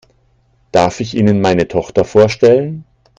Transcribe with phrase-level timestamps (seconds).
[0.71, 2.85] Darf ich Ihnen meine Tochter vorstellen?